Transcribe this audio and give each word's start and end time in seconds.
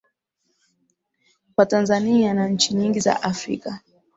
Kwa 1.55 1.65
Tanzania 1.65 2.33
na 2.33 2.47
nchi 2.47 2.73
nyingi 2.73 2.99
za 2.99 3.23
Afrika 3.23 3.81